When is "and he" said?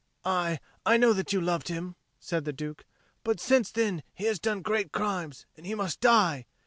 5.55-5.75